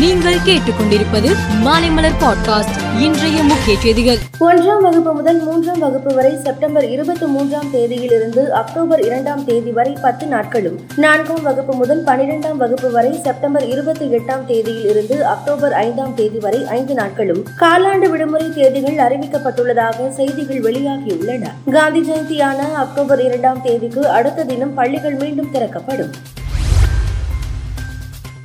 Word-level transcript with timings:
நீங்கள் 0.00 0.34
கேட்டுக்கொண்டிருப்பது 0.34 1.36
மாலைமலர் 1.64 2.14
பாட்காஸ்ட் 2.20 3.00
இன்றைய 3.00 3.42
முக்கிய 3.42 3.78
செய்திகள். 3.78 4.16
ஒன்றாம் 4.40 4.80
வகுப்பு 4.80 5.12
முதல் 5.14 5.42
மூன்றாம் 5.42 5.78
வகுப்பு 5.78 6.14
வரை 6.14 6.38
செப்டம்பர் 6.42 6.90
இருபத்தி 6.90 7.26
மூன்றாம் 7.26 7.66
தேதியிலிருந்து 7.72 8.48
அக்டோபர் 8.48 9.00
இரண்டாம் 9.00 9.44
தேதி 9.44 9.70
வரை 9.70 9.96
பத்து 10.02 10.26
நாட்களும். 10.26 10.80
நான்காம் 10.96 11.42
வகுப்பு 11.42 11.74
முதல் 11.74 12.04
பனிரெண்டாம் 12.04 12.56
வகுப்பு 12.56 12.90
வரை 12.90 13.20
செப்டம்பர் 13.22 13.68
இருபத்தி 13.68 14.06
எட்டாம் 14.06 14.44
தேதியில் 14.46 14.90
இருந்து 14.90 15.26
அக்டோபர் 15.26 15.72
ஐந்தாம் 15.72 16.14
தேதி 16.14 16.38
வரை 16.38 16.66
ஐந்து 16.66 16.94
நாட்களும். 16.94 17.44
காலாண்டு 17.60 18.10
விடுமுறை 18.10 18.52
தேதிகள் 18.54 18.94
அறிவிக்கப்பட்டுள்ளதாக 18.94 20.10
செய்திகள் 20.10 20.60
வெளியாகியுள்ளன. 20.60 21.72
காந்தி 21.72 22.00
ஜெயந்தியான 22.00 22.72
அக்டோபர் 22.74 23.24
இரண்டாம் 23.24 23.62
தேதிக்கு 23.62 24.08
அடுத்த 24.08 24.44
தினம் 24.44 24.74
பள்ளிகள் 24.74 25.14
மீண்டும் 25.14 25.50
திறக்கப்படும். 25.52 26.38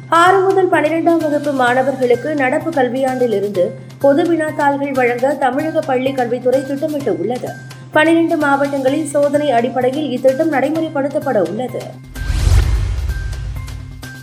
ஆறு 0.10 0.40
முதல் 0.40 0.70
பனிரெண்டாம் 0.70 1.18
வகுப்பு 1.18 1.52
மாணவர்களுக்கு 1.52 2.36
நடப்பு 2.36 2.70
கல்வியாண்டிலிருந்து 2.71 3.71
பொது 4.00 4.24
வினாத்தாள்கள் 4.24 4.92
வழங்க 4.92 5.34
தமிழக 5.34 5.79
பள்ளி 5.79 6.12
கல்வித்துறை 6.12 6.66
திட்டமிட்டு 6.66 7.18
உள்ளது. 7.18 7.48
பனிரெண்டு 7.92 8.38
மாவட்டங்களில் 8.38 9.07
சோதனை 9.07 9.52
அடிப்படையில் 9.52 10.12
இத்திட்டம் 10.12 10.54
நடைமுறைப்படுத்தப்பட 10.54 11.39
உள்ளது. 11.50 11.82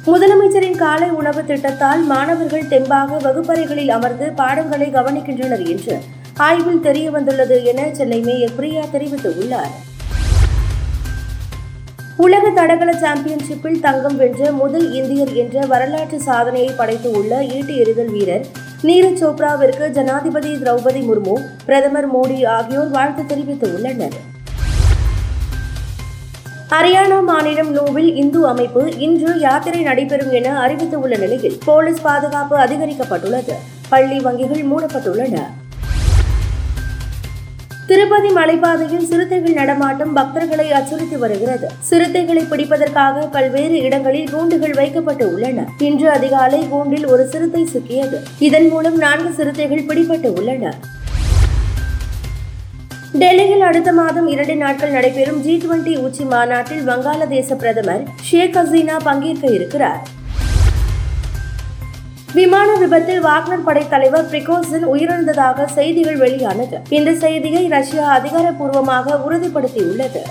முதலமைச்சரின் 0.07 0.77
காலை 0.77 1.11
உணவு 1.11 1.43
திட்டத்தால் 1.43 2.03
மாணவர்கள் 2.05 2.69
தெம்பாக 2.69 3.19
வகுப்பறைகளில் 3.23 3.89
அமர்ந்து 3.89 4.33
பாடங்களை 4.33 4.91
கவனிக்கின்றனர் 4.91 5.69
என்று 5.69 5.99
ஆய்வில் 6.39 6.81
தெரிய 6.81 7.11
வந்துள்ளது 7.11 7.65
என 7.65 7.91
சென்னை 7.93 8.21
மேயர் 8.21 8.55
பிரியா 8.57 8.85
தெரிவித்துள்ளார். 8.93 9.92
உலக 12.17 12.51
தடகள 12.51 12.93
சாம்பியன்ஷிப்பில் 12.93 13.81
தங்கம் 13.81 14.17
வென்ற 14.17 14.53
முதல் 14.53 14.93
இந்தியர் 14.93 15.35
என்ற 15.35 15.67
வரலாற்று 15.67 16.21
சாதனையை 16.21 16.75
படைத்து 16.77 17.11
உள்ள 17.11 17.43
ஈட்டு 17.43 17.77
எறிதல் 17.77 18.09
வீரர் 18.09 18.45
நீரஜ் 18.83 19.21
சோப்ராவிற்கு 19.23 19.91
ஜனாதிபதி 19.91 20.49
திரௌபதி 20.49 21.03
முர்மு 21.09 21.37
பிரதமர் 21.67 22.09
மோடி 22.15 22.45
ஆகியோர் 22.45 22.89
வாழ்த்து 22.89 23.23
தெரிவித்துள்ளனர் 23.23 24.19
ஹரியானா 26.71 27.23
மாநிலம் 27.23 27.71
நூவில் 27.71 28.15
இந்து 28.15 28.49
அமைப்பு 28.49 28.99
இன்று 28.99 29.41
யாத்திரை 29.41 29.83
நடைபெறும் 29.83 30.31
என 30.31 30.61
அறிவித்துள்ள 30.61 31.17
நிலையில் 31.17 31.59
போலீஸ் 31.65 32.03
பாதுகாப்பு 32.03 32.57
அதிகரிக்கப்பட்டுள்ளது. 32.57 33.55
பள்ளி 33.89 34.19
வங்கிகள் 34.19 34.71
மூடப்பட்டுள்ளன. 34.71 35.62
திருப்பதி 37.87 38.29
மலைப்பாதையில் 38.29 39.09
சிறுத்தைகள் 39.11 39.53
நடமாட்டம் 39.53 40.17
பக்தர்களை 40.17 40.71
அச்சுறுத்தி 40.71 41.17
வருகிறது. 41.17 41.69
சிறுத்தைகளை 41.91 42.43
பிடிப்பதற்காக 42.51 43.27
பல்வேறு 43.31 43.81
இடங்களில் 43.81 44.31
கூண்டுகள் 44.31 44.71
வைக்கப்பட்டு 44.71 45.35
உள்ளன. 45.35 45.65
இன்று 45.79 46.11
அதிகாலை 46.11 46.69
கூண்டில் 46.69 47.07
ஒரு 47.07 47.27
சிறுத்தை 47.27 47.69
சிக்கியது. 47.75 48.15
இதன் 48.39 48.69
மூலம் 48.69 48.97
நான்கு 48.97 49.33
சிறுத்தைகள் 49.33 49.87
பிடிபட்டு 49.87 50.39
உள்ளன. 50.39 50.75
டெல்லியில் 53.13 53.61
அடுத்த 53.61 53.93
மாதம் 53.93 54.29
இரண்டு 54.29 54.57
நாட்கள் 54.57 54.91
நடைபெறும் 54.91 55.41
ஜி 55.41 55.63
டுவெண்டி 55.67 55.97
உச்சி 55.97 56.25
மாநாட்டில் 56.25 56.89
வங்காளதேச 56.89 57.55
பிரதமர் 57.55 58.05
ஷேக் 58.23 58.55
ஹசீனா 58.55 58.97
பங்கேற்க 59.03 59.47
இருக்கிறார். 59.49 60.21
விமான 62.35 62.75
விபத்தில் 62.75 63.25
வாக்னர் 63.25 63.65
படை 63.65 63.89
தலைவர் 63.89 64.31
பிரிகோசின் 64.31 64.85
உயிரிழந்ததாக 64.93 65.65
செய்திகள் 65.65 66.17
வெளியானது. 66.17 66.79
இந்த 66.89 67.15
செய்தியை 67.15 67.69
ரஷ்யா 67.69 68.19
அதிகாரப்பூர்வமாக 68.19 69.17
உறுதிப்படுத்தியுள்ளது. 69.29 70.23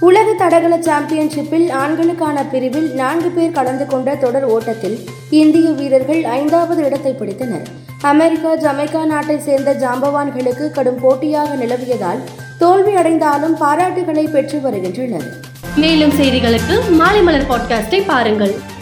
உலக 0.00 0.32
தடகள 0.32 0.78
சாம்பியன்ஷிப்பில் 0.78 1.70
ஆண்களுக்கான 1.70 2.44
பிரிவில் 2.50 2.94
நான்கு 2.94 3.30
பேர் 3.30 3.50
கலந்து 3.50 3.86
கொண்ட 3.86 4.14
தொடர் 4.14 4.44
ஓட்டத்தில் 4.44 4.98
இந்திய 5.30 5.70
வீரர்கள் 5.70 6.24
ஐந்தாவது 6.24 6.84
இடத்தை 6.84 7.16
பிடித்தனர். 7.20 7.66
அமெரிக்கா 8.00 8.56
ஜமைக்கா 8.56 9.04
நாட்டை 9.04 9.38
சேர்ந்த 9.38 9.74
ஜாம்பவான்களுக்கு 9.74 10.70
கடும் 10.70 11.00
போட்டியாக 11.00 11.54
நிலவியதால் 11.54 12.22
தோல்வி 12.58 12.94
அடைந்தாலும் 12.94 13.56
பாராட்டுகளை 13.60 14.30
பெற்று 14.30 14.60
வருகின்றனர். 14.60 15.34
மேலும் 15.76 16.10
செய்திகளுக்கு 16.10 16.90
மாலை 16.90 17.22
மலர் 17.22 17.50
பாட்காஸ்டை 17.50 18.02
பாருங்கள். 18.06 18.72